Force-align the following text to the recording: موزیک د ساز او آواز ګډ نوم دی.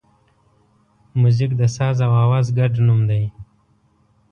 موزیک 1.19 1.51
د 1.59 1.61
ساز 1.75 1.97
او 2.05 2.13
آواز 2.25 2.45
ګډ 2.57 2.73
نوم 2.87 2.99
دی. 3.09 3.23